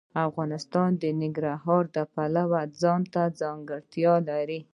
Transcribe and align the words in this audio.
افغانستان 0.27 0.89
د 1.01 1.03
ننګرهار 1.21 1.83
د 1.95 1.97
پلوه 2.13 2.61
ځانته 2.81 3.23
ځانګړتیا 3.39 4.13
لري. 4.29 4.59